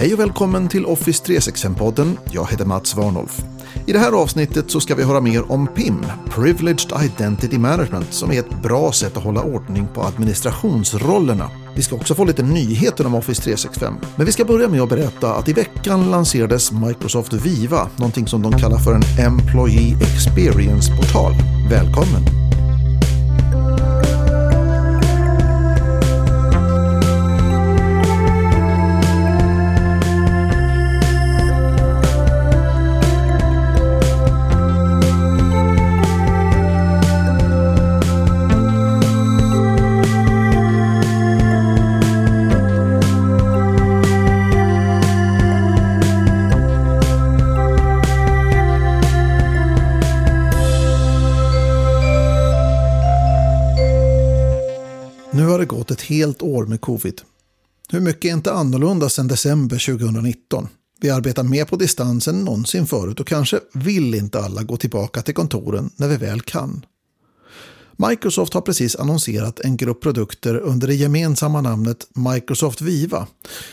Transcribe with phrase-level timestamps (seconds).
[0.00, 2.16] Hej och välkommen till Office 365-podden.
[2.30, 3.42] Jag heter Mats Warnolf.
[3.86, 8.32] I det här avsnittet så ska vi höra mer om PIM, Privileged Identity Management, som
[8.32, 11.50] är ett bra sätt att hålla ordning på administrationsrollerna.
[11.76, 13.94] Vi ska också få lite nyheter om Office 365.
[14.16, 18.42] Men vi ska börja med att berätta att i veckan lanserades Microsoft Viva, någonting som
[18.42, 21.32] de kallar för en Employee Experience-portal.
[21.70, 22.39] Välkommen!
[56.00, 57.20] Ett helt år med covid.
[57.88, 60.68] Hur mycket är inte annorlunda sedan december 2019?
[61.00, 65.22] Vi arbetar mer på distans än någonsin förut och kanske vill inte alla gå tillbaka
[65.22, 66.86] till kontoren när vi väl kan.
[68.08, 73.26] Microsoft har precis annonserat en grupp produkter under det gemensamma namnet Microsoft Viva.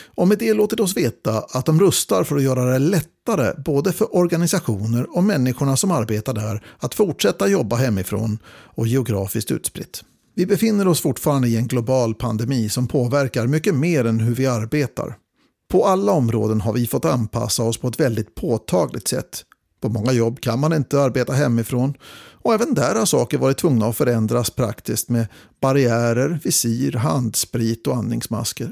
[0.05, 3.93] Och med det låter oss veta att de rustar för att göra det lättare både
[3.93, 10.03] för organisationer och människorna som arbetar där att fortsätta jobba hemifrån och geografiskt utspritt.
[10.37, 14.47] Vi befinner oss fortfarande i en global pandemi som påverkar mycket mer än hur vi
[14.47, 15.17] arbetar.
[15.71, 19.43] På alla områden har vi fått anpassa oss på ett väldigt påtagligt sätt.
[19.81, 21.93] På många jobb kan man inte arbeta hemifrån
[22.43, 25.27] och även där har saker varit tvungna att förändras praktiskt med
[25.61, 28.71] barriärer, visir, handsprit och andningsmasker.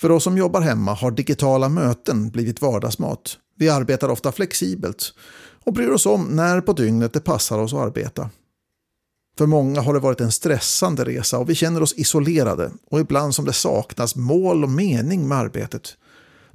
[0.00, 3.38] För oss som jobbar hemma har digitala möten blivit vardagsmat.
[3.58, 5.14] Vi arbetar ofta flexibelt
[5.64, 8.30] och bryr oss om när på dygnet det passar oss att arbeta.
[9.38, 13.34] För många har det varit en stressande resa och vi känner oss isolerade och ibland
[13.34, 15.96] som det saknas mål och mening med arbetet.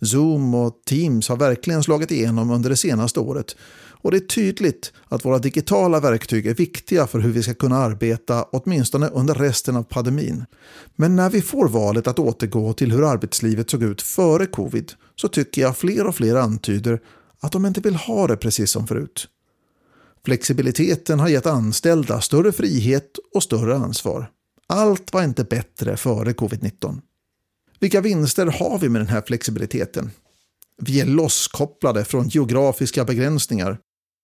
[0.02, 3.56] Zoom och Teams har verkligen slagit igenom under det senaste året
[4.02, 7.77] och det är tydligt att våra digitala verktyg är viktiga för hur vi ska kunna
[7.77, 10.45] arbeta åtminstone under resten av pandemin.
[10.95, 15.27] Men när vi får valet att återgå till hur arbetslivet såg ut före covid så
[15.27, 17.00] tycker jag fler och fler antyder
[17.39, 19.27] att de inte vill ha det precis som förut.
[20.26, 24.30] Flexibiliteten har gett anställda större frihet och större ansvar.
[24.67, 27.02] Allt var inte bättre före covid-19.
[27.80, 30.12] Vilka vinster har vi med den här flexibiliteten?
[30.82, 33.78] Vi är losskopplade från geografiska begränsningar.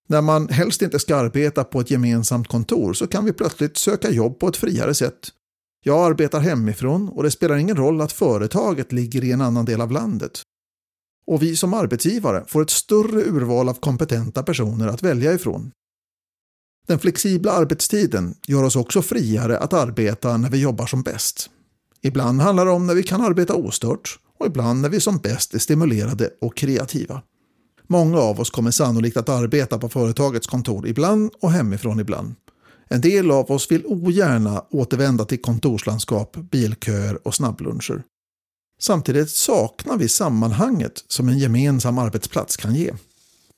[0.08, 4.12] När man helst inte ska arbeta på ett gemensamt kontor så kan vi plötsligt söka
[4.12, 5.30] jobb på ett friare sätt.
[5.84, 9.82] Jag arbetar hemifrån och det spelar ingen roll att företaget ligger i en annan del
[9.82, 10.42] av landet.
[11.28, 15.72] Och vi som arbetsgivare får ett större urval av kompetenta personer att välja ifrån.
[16.90, 21.50] Den flexibla arbetstiden gör oss också friare att arbeta när vi jobbar som bäst.
[22.02, 25.54] Ibland handlar det om när vi kan arbeta ostört och ibland när vi som bäst
[25.54, 27.22] är stimulerade och kreativa.
[27.88, 32.36] Många av oss kommer sannolikt att arbeta på företagets kontor ibland och hemifrån ibland.
[32.88, 38.04] En del av oss vill ogärna återvända till kontorslandskap, bilköer och snabbluncher.
[38.82, 42.94] Samtidigt saknar vi sammanhanget som en gemensam arbetsplats kan ge.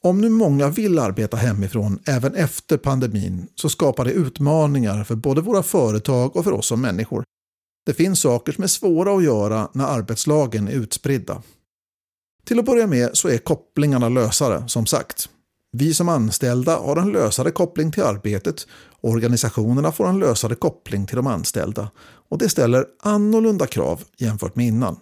[0.03, 5.41] Om nu många vill arbeta hemifrån även efter pandemin så skapar det utmaningar för både
[5.41, 7.23] våra företag och för oss som människor.
[7.85, 11.41] Det finns saker som är svåra att göra när arbetslagen är utspridda.
[12.45, 15.29] Till att börja med så är kopplingarna lösare, som sagt.
[15.71, 18.67] Vi som anställda har en lösare koppling till arbetet,
[19.01, 21.91] organisationerna får en lösare koppling till de anställda
[22.29, 24.99] och det ställer annorlunda krav jämfört med innan.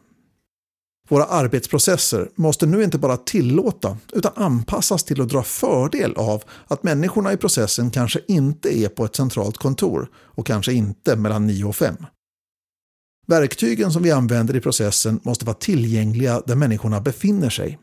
[1.09, 6.83] Våra arbetsprocesser måste nu inte bara tillåta utan anpassas till att dra fördel av att
[6.83, 11.65] människorna i processen kanske inte är på ett centralt kontor och kanske inte mellan 9
[11.65, 11.95] och 5.
[13.27, 17.79] Verktygen som vi använder i processen måste vara tillgängliga där människorna befinner sig.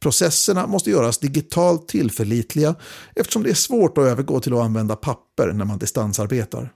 [0.00, 2.74] Processerna måste göras digitalt tillförlitliga
[3.16, 6.72] eftersom det är svårt att övergå till att använda papper när man distansarbetar.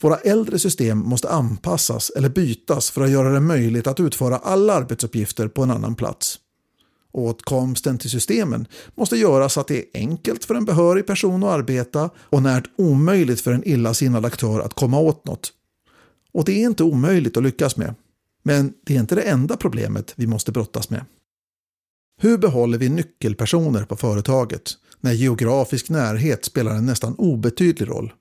[0.00, 4.74] Våra äldre system måste anpassas eller bytas för att göra det möjligt att utföra alla
[4.74, 6.38] arbetsuppgifter på en annan plats.
[7.12, 11.50] Åtkomsten till systemen måste göras så att det är enkelt för en behörig person att
[11.50, 15.52] arbeta och närt omöjligt för en illasinnad aktör att komma åt något.
[16.32, 17.94] Och det är inte omöjligt att lyckas med.
[18.42, 21.04] Men det är inte det enda problemet vi måste brottas med.
[22.20, 28.12] Hur behåller vi nyckelpersoner på företaget när geografisk närhet spelar en nästan obetydlig roll?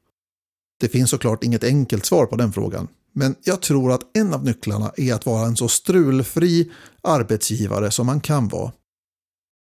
[0.79, 4.43] Det finns såklart inget enkelt svar på den frågan, men jag tror att en av
[4.43, 6.71] nycklarna är att vara en så strulfri
[7.03, 8.71] arbetsgivare som man kan vara.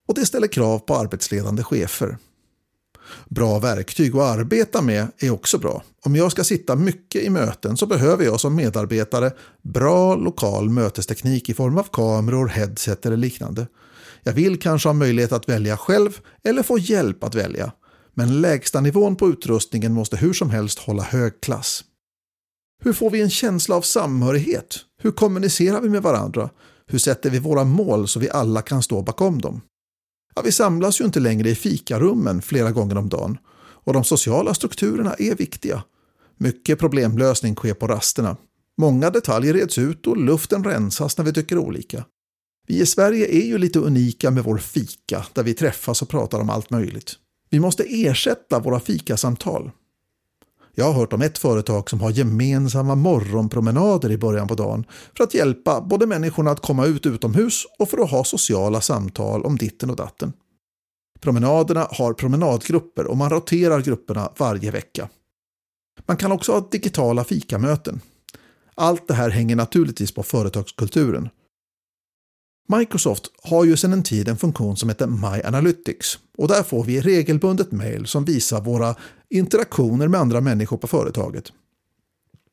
[0.09, 2.19] Och det ställer krav på arbetsledande chefer.
[3.29, 5.83] Bra verktyg att arbeta med är också bra.
[6.05, 9.33] Om jag ska sitta mycket i möten så behöver jag som medarbetare
[9.63, 13.67] bra lokal mötesteknik i form av kameror, headset eller liknande.
[14.23, 17.73] Jag vill kanske ha möjlighet att välja själv eller få hjälp att välja.
[18.15, 21.85] Men lägsta nivån på utrustningen måste hur som helst hålla hög klass.
[22.83, 24.77] Hur får vi en känsla av samhörighet?
[25.03, 26.51] Hur kommunicerar vi med varandra?
[26.87, 29.61] Hur sätter vi våra mål så vi alla kan stå bakom dem?
[30.35, 34.55] Ja, vi samlas ju inte längre i fikarummen flera gånger om dagen och de sociala
[34.55, 35.85] strukturerna är viktiga.
[36.37, 38.37] Mycket problemlösning sker på rasterna.
[38.79, 42.05] Många detaljer reds ut och luften rensas när vi tycker olika.
[42.67, 46.41] Vi i Sverige är ju lite unika med vår fika där vi träffas och pratar
[46.41, 47.19] om allt möjligt.
[47.55, 49.71] Vi måste ersätta våra fikasamtal.
[50.75, 54.85] Jag har hört om ett företag som har gemensamma morgonpromenader i början på dagen
[55.17, 59.45] för att hjälpa både människorna att komma ut utomhus och för att ha sociala samtal
[59.45, 60.33] om ditten och datten.
[61.21, 65.09] Promenaderna har promenadgrupper och man roterar grupperna varje vecka.
[66.07, 68.01] Man kan också ha digitala fikamöten.
[68.75, 71.29] Allt det här hänger naturligtvis på företagskulturen.
[72.69, 76.85] Microsoft har ju sedan en tid en funktion som heter My Analytics och där får
[76.85, 78.95] vi regelbundet mail som visar våra
[79.31, 81.53] interaktioner med andra människor på företaget.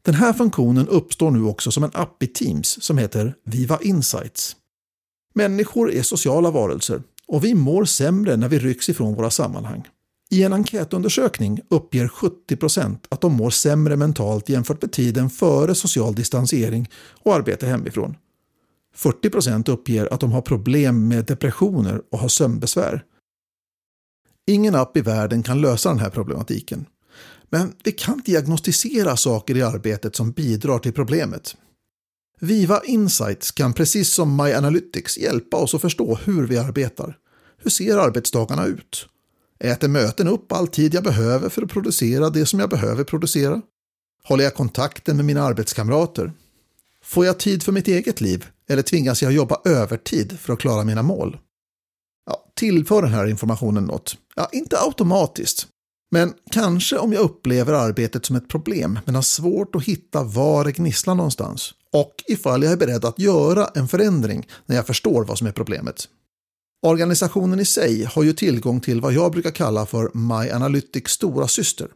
[0.05, 4.55] Den här funktionen uppstår nu också som en app i Teams som heter Viva Insights.
[5.33, 9.87] Människor är sociala varelser och vi mår sämre när vi rycks ifrån våra sammanhang.
[10.29, 16.15] I en enkätundersökning uppger 70% att de mår sämre mentalt jämfört med tiden före social
[16.15, 16.89] distansering
[17.23, 18.15] och arbete hemifrån.
[18.95, 23.03] 40% uppger att de har problem med depressioner och har sömnbesvär.
[24.47, 26.85] Ingen app i världen kan lösa den här problematiken.
[27.49, 31.55] Men vi kan diagnostisera saker i arbetet som bidrar till problemet.
[32.39, 37.17] Viva Insights kan precis som My Analytics hjälpa oss att förstå hur vi arbetar.
[37.57, 39.07] Hur ser arbetsdagarna ut?
[39.59, 43.61] Äter möten upp all tid jag behöver för att producera det som jag behöver producera?
[44.23, 46.33] Håller jag kontakten med mina arbetskamrater?
[47.03, 50.83] Får jag tid för mitt eget liv eller tvingas jag jobba övertid för att klara
[50.83, 51.37] mina mål?
[52.25, 54.17] Ja, tillför den här informationen något?
[54.35, 55.67] Ja, inte automatiskt.
[56.11, 60.65] Men kanske om jag upplever arbetet som ett problem men har svårt att hitta var
[60.65, 61.73] det gnisslar någonstans.
[61.93, 65.51] Och ifall jag är beredd att göra en förändring när jag förstår vad som är
[65.51, 66.07] problemet.
[66.87, 71.47] Organisationen i sig har ju tillgång till vad jag brukar kalla för My Analytics stora
[71.47, 71.87] syster,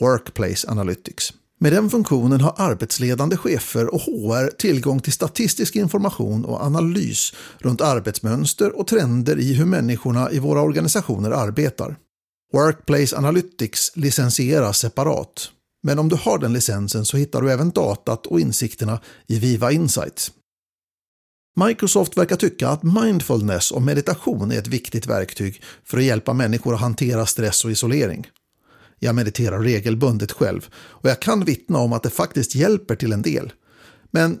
[0.00, 1.32] Workplace Analytics.
[1.58, 7.80] Med den funktionen har arbetsledande chefer och HR tillgång till statistisk information och analys runt
[7.80, 11.96] arbetsmönster och trender i hur människorna i våra organisationer arbetar.
[12.52, 15.50] Workplace Analytics licensieras separat,
[15.82, 19.72] men om du har den licensen så hittar du även datat och insikterna i Viva
[19.72, 20.32] Insights.
[21.66, 26.74] Microsoft verkar tycka att mindfulness och meditation är ett viktigt verktyg för att hjälpa människor
[26.74, 28.26] att hantera stress och isolering.
[28.98, 33.22] Jag mediterar regelbundet själv och jag kan vittna om att det faktiskt hjälper till en
[33.22, 33.52] del.
[34.10, 34.38] Men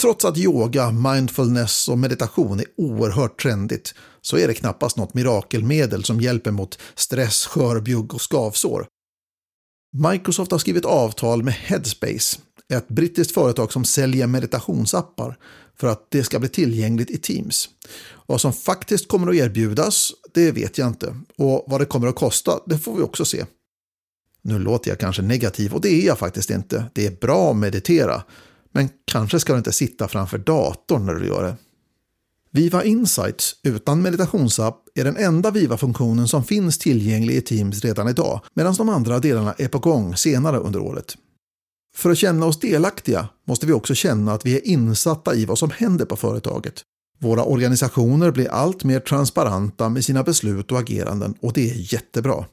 [0.00, 6.04] trots att yoga, mindfulness och meditation är oerhört trendigt så är det knappast något mirakelmedel
[6.04, 8.86] som hjälper mot stress, skörbjugg och skavsår.
[10.10, 12.38] Microsoft har skrivit avtal med Headspace,
[12.72, 15.36] ett brittiskt företag som säljer meditationsappar
[15.76, 17.68] för att det ska bli tillgängligt i Teams.
[18.26, 21.16] Vad som faktiskt kommer att erbjudas, det vet jag inte.
[21.38, 23.44] Och vad det kommer att kosta, det får vi också se.
[24.44, 26.84] Nu låter jag kanske negativ och det är jag faktiskt inte.
[26.92, 28.22] Det är bra att meditera.
[28.72, 31.56] Men kanske ska du inte sitta framför datorn när du gör det.
[32.54, 38.40] Viva Insights utan meditationsapp är den enda Viva-funktionen som finns tillgänglig i Teams redan idag,
[38.54, 41.16] medan de andra delarna är på gång senare under året.
[41.94, 45.58] För att känna oss delaktiga måste vi också känna att vi är insatta i vad
[45.58, 46.74] som händer på företaget.
[47.18, 52.44] Våra organisationer blir allt mer transparenta med sina beslut och ageranden och det är jättebra.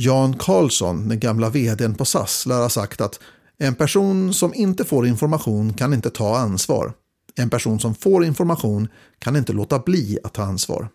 [0.00, 3.20] Jan Karlsson, den gamla vdn på SAS, lär ha sagt att
[3.58, 6.92] en person som inte får information kan inte ta ansvar.
[7.34, 8.88] En person som får information
[9.18, 10.88] kan inte låta bli att ta ansvar.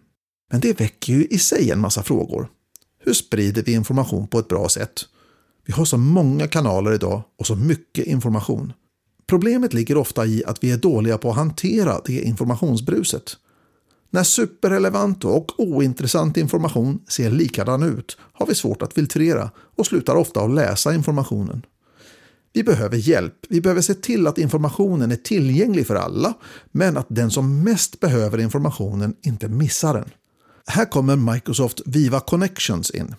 [0.52, 2.48] Men det väcker ju i sig en massa frågor.
[3.00, 5.02] Hur sprider vi information på ett bra sätt?
[5.66, 8.74] Vi har så många kanaler idag och så mycket information.
[9.28, 13.38] Problemet ligger ofta i att vi är dåliga på att hantera det informationsbruset.
[14.14, 20.16] När superrelevant och ointressant information ser likadan ut har vi svårt att filtrera och slutar
[20.16, 21.66] ofta att läsa informationen.
[22.54, 23.36] Vi behöver hjälp.
[23.50, 26.34] Vi behöver se till att informationen är tillgänglig för alla,
[26.72, 30.10] men att den som mest behöver informationen inte missar den.
[30.68, 33.16] Här kommer Microsoft Viva Connections in.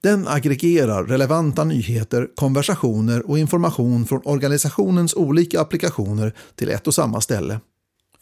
[0.00, 7.20] Den aggregerar relevanta nyheter, konversationer och information från organisationens olika applikationer till ett och samma
[7.20, 7.60] ställe.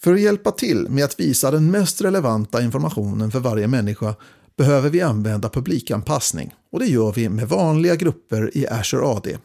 [0.07, 4.15] För att hjälpa till med att visa den mest relevanta informationen för varje människa
[4.57, 9.39] behöver vi använda publikanpassning och det gör vi med vanliga grupper i Azure AD.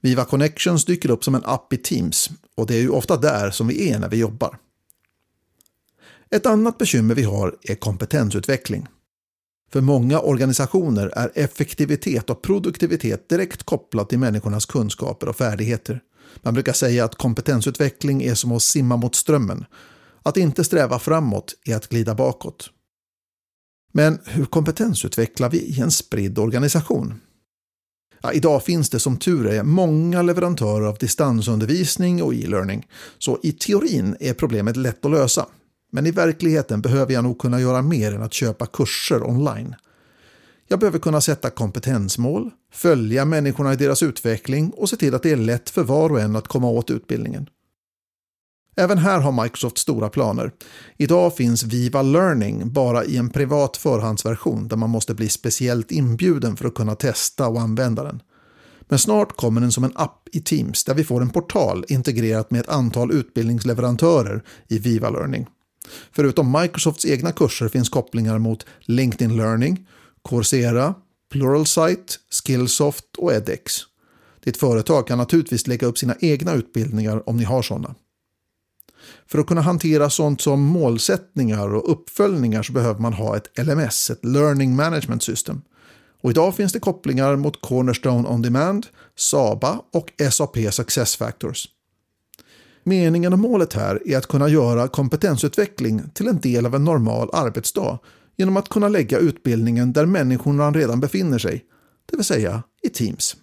[0.00, 3.50] Viva Connections dyker upp som en app i Teams och det är ju ofta där
[3.50, 4.58] som vi är när vi jobbar.
[6.30, 8.86] Ett annat bekymmer vi har är kompetensutveckling.
[9.72, 16.00] För många organisationer är effektivitet och produktivitet direkt kopplat till människornas kunskaper och färdigheter.
[16.42, 19.64] Man brukar säga att kompetensutveckling är som att simma mot strömmen.
[20.22, 22.70] Att inte sträva framåt är att glida bakåt.
[23.92, 27.20] Men hur kompetensutvecklar vi i en spridd organisation?
[28.22, 32.86] Ja, idag finns det som tur är många leverantörer av distansundervisning och e-learning,
[33.18, 35.46] så i teorin är problemet lätt att lösa.
[35.92, 39.74] Men i verkligheten behöver jag nog kunna göra mer än att köpa kurser online.
[40.72, 45.30] Jag behöver kunna sätta kompetensmål, följa människorna i deras utveckling och se till att det
[45.30, 47.48] är lätt för var och en att komma åt utbildningen.
[48.76, 50.52] Även här har Microsoft stora planer.
[50.96, 56.56] Idag finns Viva Learning bara i en privat förhandsversion där man måste bli speciellt inbjuden
[56.56, 58.22] för att kunna testa och använda den.
[58.80, 62.50] Men snart kommer den som en app i Teams där vi får en portal integrerat
[62.50, 65.46] med ett antal utbildningsleverantörer i Viva Learning.
[66.12, 69.86] Förutom Microsofts egna kurser finns kopplingar mot LinkedIn Learning,
[70.28, 70.94] Coursera,
[71.32, 73.80] Pluralsight, Skillsoft och edX.
[74.44, 77.94] Ditt företag kan naturligtvis lägga upp sina egna utbildningar om ni har sådana.
[79.26, 84.10] För att kunna hantera sånt som målsättningar och uppföljningar så behöver man ha ett LMS,
[84.10, 85.62] ett Learning Management System.
[86.22, 88.86] Och idag finns det kopplingar mot Cornerstone On Demand,
[89.16, 91.68] Saba och SAP Success Factors.
[92.84, 97.30] Meningen och målet här är att kunna göra kompetensutveckling till en del av en normal
[97.32, 97.98] arbetsdag
[98.40, 101.64] genom att kunna lägga utbildningen där människorna redan befinner sig,
[102.10, 103.36] det vill säga i Teams.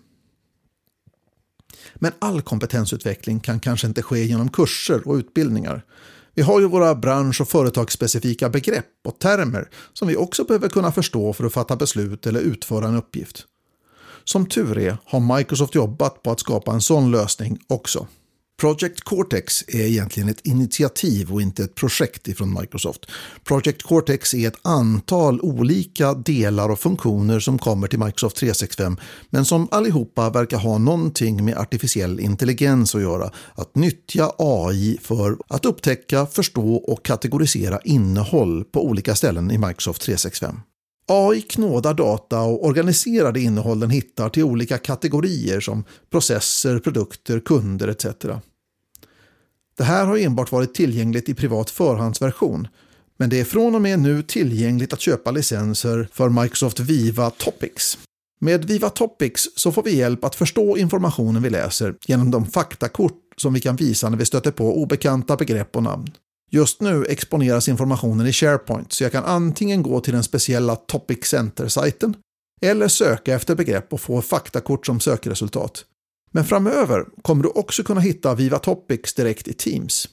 [1.95, 5.85] Men all kompetensutveckling kan kanske inte ske genom kurser och utbildningar.
[6.33, 10.91] Vi har ju våra bransch och företagsspecifika begrepp och termer som vi också behöver kunna
[10.91, 13.45] förstå för att fatta beslut eller utföra en uppgift.
[14.23, 18.07] Som tur är har Microsoft jobbat på att skapa en sån lösning också.
[18.61, 23.05] Project Cortex är egentligen ett initiativ och inte ett projekt ifrån Microsoft.
[23.43, 28.97] Project Cortex är ett antal olika delar och funktioner som kommer till Microsoft 365
[29.29, 33.31] men som allihopa verkar ha någonting med artificiell intelligens att göra.
[33.55, 40.01] Att nyttja AI för att upptäcka, förstå och kategorisera innehåll på olika ställen i Microsoft
[40.01, 40.59] 365.
[41.07, 47.39] AI knådar data och organiserar det innehåll den hittar till olika kategorier som processer, produkter,
[47.39, 48.05] kunder etc.
[49.77, 52.67] Det här har enbart varit tillgängligt i privat förhandsversion,
[53.17, 57.97] men det är från och med nu tillgängligt att köpa licenser för Microsoft Viva Topics.
[58.39, 63.21] Med Viva Topics så får vi hjälp att förstå informationen vi läser genom de faktakort
[63.37, 66.11] som vi kan visa när vi stöter på obekanta begrepp och namn.
[66.51, 71.25] Just nu exponeras informationen i SharePoint så jag kan antingen gå till den speciella Topic
[71.25, 72.15] Center-sajten
[72.61, 75.85] eller söka efter begrepp och få faktakort som sökresultat.
[76.31, 80.07] Men framöver kommer du också kunna hitta Viva Topics direkt i Teams.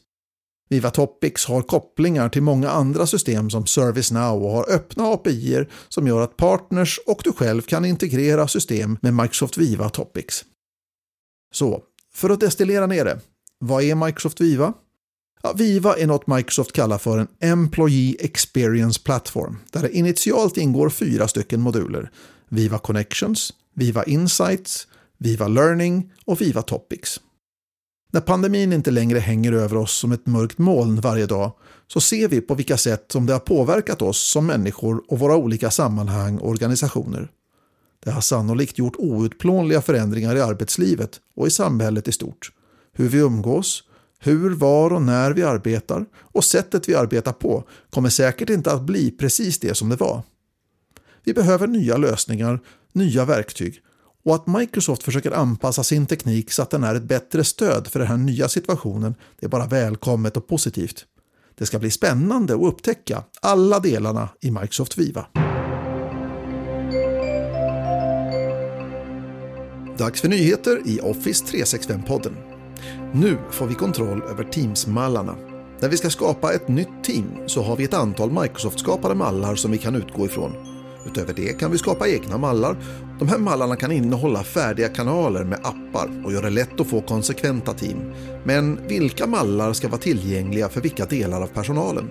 [0.68, 6.06] Viva Topics har kopplingar till många andra system som ServiceNow och har öppna API som
[6.06, 10.44] gör att partners och du själv kan integrera system med Microsoft Viva Topics.
[11.54, 11.82] Så,
[12.14, 13.20] för att destillera ner det,
[13.58, 14.72] vad är Microsoft Viva?
[15.46, 20.90] Ja, Viva är något Microsoft kallar för en Employee Experience Platform, där det initialt ingår
[20.90, 22.10] fyra stycken moduler.
[22.48, 24.86] Viva Connections, Viva Insights,
[25.18, 27.20] Viva Learning och Viva Topics.
[28.12, 31.52] När pandemin inte längre hänger över oss som ett mörkt moln varje dag
[31.86, 35.36] så ser vi på vilka sätt som det har påverkat oss som människor och våra
[35.36, 37.28] olika sammanhang och organisationer.
[38.04, 42.52] Det har sannolikt gjort outplånliga förändringar i arbetslivet och i samhället i stort.
[42.92, 43.82] Hur vi umgås,
[44.26, 48.82] hur, var och när vi arbetar och sättet vi arbetar på kommer säkert inte att
[48.82, 50.22] bli precis det som det var.
[51.24, 52.60] Vi behöver nya lösningar,
[52.92, 53.80] nya verktyg
[54.24, 57.98] och att Microsoft försöker anpassa sin teknik så att den är ett bättre stöd för
[57.98, 61.04] den här nya situationen det är bara välkommet och positivt.
[61.54, 65.26] Det ska bli spännande att upptäcka alla delarna i Microsoft Viva.
[69.98, 72.53] Dags för nyheter i Office 365-podden.
[73.12, 75.36] Nu får vi kontroll över Teams-mallarna.
[75.80, 79.70] När vi ska skapa ett nytt team så har vi ett antal Microsoft-skapade mallar som
[79.70, 80.52] vi kan utgå ifrån.
[81.06, 82.76] Utöver det kan vi skapa egna mallar.
[83.18, 87.00] De här mallarna kan innehålla färdiga kanaler med appar och göra det lätt att få
[87.00, 87.98] konsekventa team.
[88.44, 92.10] Men vilka mallar ska vara tillgängliga för vilka delar av personalen?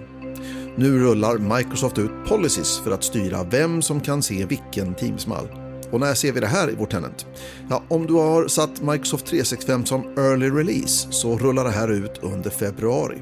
[0.76, 5.63] Nu rullar Microsoft ut policies för att styra vem som kan se vilken Teams-mall.
[5.94, 7.26] Och när ser vi det här i vår tenant?
[7.70, 12.20] Ja, om du har satt Microsoft 365 som early release så rullar det här ut
[12.22, 13.22] under februari.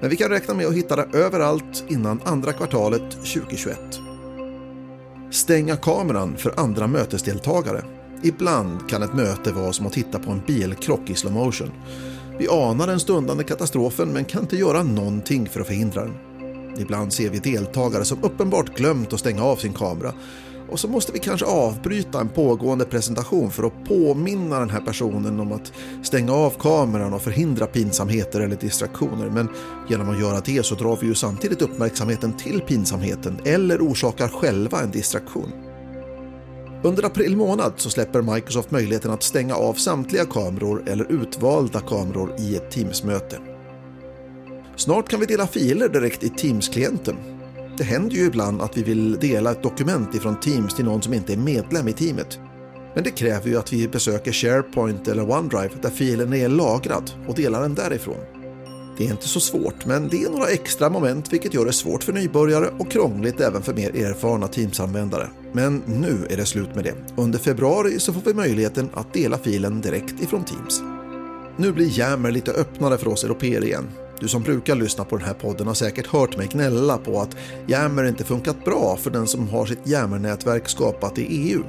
[0.00, 3.78] Men vi kan räkna med att hitta det överallt innan andra kvartalet 2021.
[5.30, 7.84] stänga kameran för andra mötesdeltagare.
[8.22, 11.72] Ibland kan ett möte vara som att titta på en bilkrock i slow motion.
[12.38, 16.14] Vi anar den stundande katastrofen men kan inte göra någonting för att förhindra den.
[16.78, 20.12] Ibland ser vi deltagare som uppenbart glömt att stänga av sin kamera
[20.68, 25.40] och så måste vi kanske avbryta en pågående presentation för att påminna den här personen
[25.40, 29.30] om att stänga av kameran och förhindra pinsamheter eller distraktioner.
[29.30, 29.48] Men
[29.88, 34.80] genom att göra det så drar vi ju samtidigt uppmärksamheten till pinsamheten eller orsakar själva
[34.80, 35.52] en distraktion.
[36.82, 42.34] Under april månad så släpper Microsoft möjligheten att stänga av samtliga kameror eller utvalda kameror
[42.38, 43.38] i ett Teams-möte.
[44.76, 47.35] Snart kan vi dela filer direkt i Teams-klienten
[47.78, 51.14] det händer ju ibland att vi vill dela ett dokument ifrån Teams till någon som
[51.14, 52.38] inte är medlem i teamet.
[52.94, 57.34] Men det kräver ju att vi besöker SharePoint eller OneDrive där filen är lagrad och
[57.34, 58.20] delar den därifrån.
[58.98, 62.04] Det är inte så svårt, men det är några extra moment vilket gör det svårt
[62.04, 65.28] för nybörjare och krångligt även för mer erfarna Teams-användare.
[65.52, 66.94] Men nu är det slut med det.
[67.16, 70.82] Under februari så får vi möjligheten att dela filen direkt ifrån Teams.
[71.56, 73.88] Nu blir Jammer lite öppnare för oss europeer igen
[74.20, 77.36] du som brukar lyssna på den här podden har säkert hört mig gnälla på att
[77.68, 81.62] Yammer inte funkat bra för den som har sitt Yammer-nätverk skapat i EU.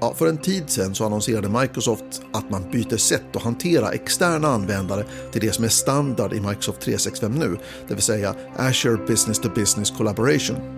[0.00, 4.48] Ja, för en tid sedan så annonserade Microsoft att man byter sätt att hantera externa
[4.48, 9.38] användare till det som är standard i Microsoft 365 nu, det vill säga Azure Business
[9.38, 10.75] to Business Collaboration.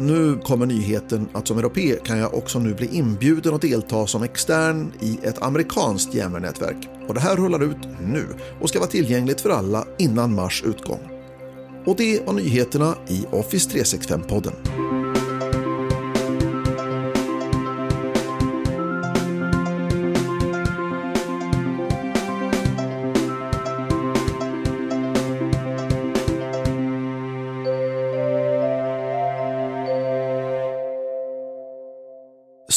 [0.00, 4.22] Nu kommer nyheten att som europé kan jag också nu bli inbjuden att delta som
[4.22, 6.88] extern i ett amerikanskt järnvägsnätverk.
[7.08, 8.26] Och det här rullar ut nu
[8.60, 11.00] och ska vara tillgängligt för alla innan mars utgång.
[11.86, 14.89] Och det var nyheterna i Office 365-podden.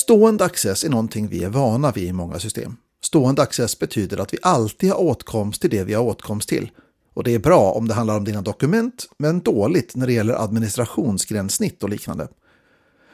[0.03, 2.77] Stående access är någonting vi är vana vid i många system.
[3.03, 6.71] Stående access betyder att vi alltid har åtkomst till det vi har åtkomst till.
[7.13, 10.43] Och det är bra om det handlar om dina dokument, men dåligt när det gäller
[10.43, 12.27] administrationsgränssnitt och liknande.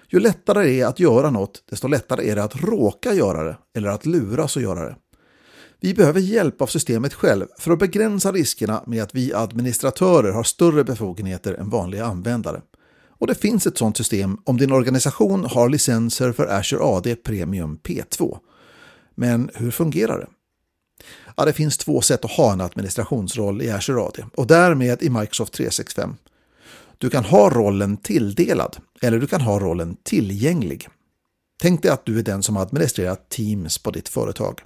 [0.07, 3.57] Ju lättare det är att göra något, desto lättare är det att råka göra det
[3.75, 4.95] eller att luras att göra det.
[5.79, 10.43] Vi behöver hjälp av systemet själv för att begränsa riskerna med att vi administratörer har
[10.43, 12.61] större befogenheter än vanliga användare.
[13.19, 17.77] Och det finns ett sådant system om din organisation har licenser för Azure AD Premium
[17.83, 18.37] P2.
[19.15, 20.27] Men hur fungerar det?
[21.37, 25.09] Ja, det finns två sätt att ha en administrationsroll i Azure AD och därmed i
[25.09, 26.15] Microsoft 365.
[26.97, 30.87] Du kan ha rollen tilldelad eller du kan ha rollen tillgänglig.
[31.61, 34.61] Tänk dig att du är den som administrerar Teams på ditt företag.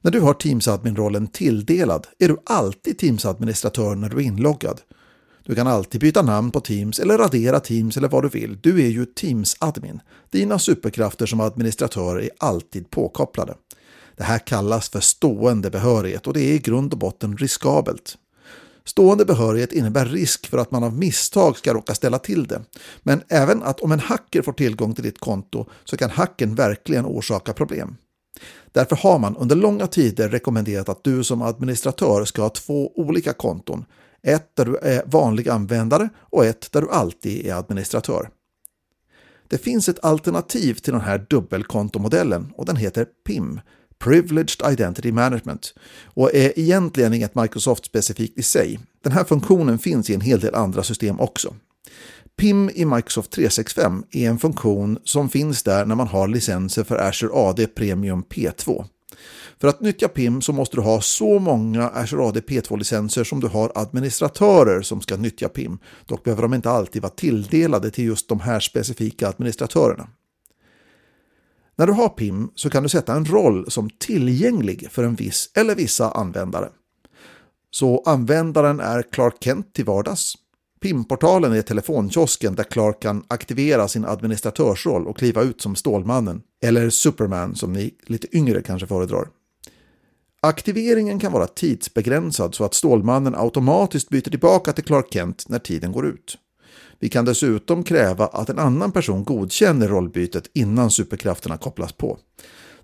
[0.00, 4.80] När du har Teams-admin-rollen tilldelad är du alltid Teams-administratör när du är inloggad
[5.48, 8.58] du kan alltid byta namn på Teams eller radera Teams eller vad du vill.
[8.60, 10.00] Du är ju Teams-admin.
[10.30, 13.54] Dina superkrafter som administratör är alltid påkopplade.
[14.16, 18.18] Det här kallas för stående behörighet och det är i grund och botten riskabelt.
[18.84, 22.62] Stående behörighet innebär risk för att man av misstag ska råka ställa till det.
[23.02, 27.06] Men även att om en hacker får tillgång till ditt konto så kan hacken verkligen
[27.06, 27.96] orsaka problem.
[28.72, 33.32] Därför har man under långa tider rekommenderat att du som administratör ska ha två olika
[33.32, 33.84] konton.
[34.22, 38.30] Ett där du är vanlig användare och ett där du alltid är administratör.
[39.48, 43.60] Det finns ett alternativ till den här dubbelkontomodellen och den heter PIM,
[43.98, 48.78] Privileged Identity Management och är egentligen inget Microsoft-specifikt i sig.
[49.02, 51.54] Den här funktionen finns i en hel del andra system också.
[52.36, 56.96] PIM i Microsoft 365 är en funktion som finns där när man har licenser för
[56.96, 58.84] Azure AD Premium P2.
[59.60, 63.46] För att nyttja PIM så måste du ha så många Azure AD P2-licenser som du
[63.46, 65.78] har administratörer som ska nyttja PIM.
[66.06, 70.08] Dock behöver de inte alltid vara tilldelade till just de här specifika administratörerna.
[71.76, 75.50] När du har PIM så kan du sätta en roll som tillgänglig för en viss
[75.54, 76.68] eller vissa användare.
[77.70, 80.34] Så användaren är Clark Kent till vardags.
[80.80, 86.90] PIM-portalen är telefonkiosken där Clark kan aktivera sin administratörsroll och kliva ut som Stålmannen, eller
[86.90, 89.28] Superman som ni lite yngre kanske föredrar.
[90.40, 95.92] Aktiveringen kan vara tidsbegränsad så att Stålmannen automatiskt byter tillbaka till Clark Kent när tiden
[95.92, 96.38] går ut.
[96.98, 102.18] Vi kan dessutom kräva att en annan person godkänner rollbytet innan superkrafterna kopplas på.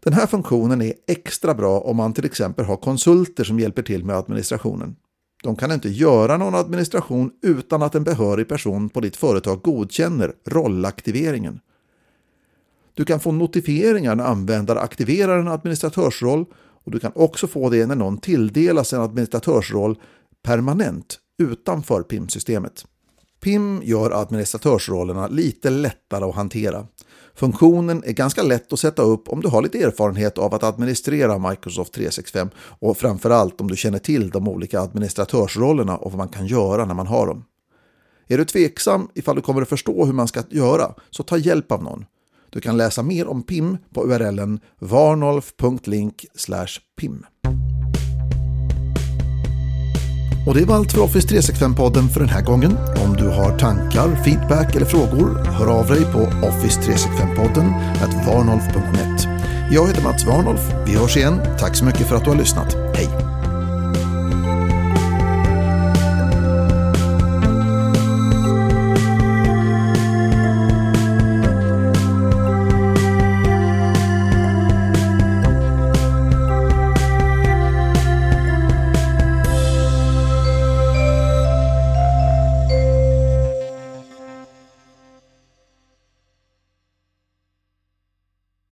[0.01, 4.05] Den här funktionen är extra bra om man till exempel har konsulter som hjälper till
[4.05, 4.97] med administrationen.
[5.43, 10.33] De kan inte göra någon administration utan att en behörig person på ditt företag godkänner
[10.47, 11.61] rollaktiveringen.
[12.95, 16.45] Du kan få notifieringar när användare aktiverar en administratörsroll
[16.85, 19.99] och du kan också få det när någon tilldelas en administratörsroll
[20.43, 22.85] permanent utanför PIM-systemet.
[23.41, 26.87] PIM gör administratörsrollerna lite lättare att hantera.
[27.35, 31.51] Funktionen är ganska lätt att sätta upp om du har lite erfarenhet av att administrera
[31.51, 36.47] Microsoft 365 och framförallt om du känner till de olika administratörsrollerna och vad man kan
[36.47, 37.45] göra när man har dem.
[38.27, 41.73] Är du tveksam ifall du kommer att förstå hur man ska göra så ta hjälp
[41.73, 42.05] av någon.
[42.55, 46.25] Du kan läsa mer om PIM på urlen varnolf.link
[47.01, 47.27] pim.
[50.47, 52.77] Och det var allt för Office 365-podden för den här gången.
[53.05, 57.73] Om du har tankar, feedback eller frågor, hör av dig på office365-podden
[58.27, 59.29] varnolf.net.
[59.71, 60.73] Jag heter Mats Warnolf.
[60.87, 61.41] Vi hörs igen.
[61.59, 62.75] Tack så mycket för att du har lyssnat.
[62.95, 63.34] Hej!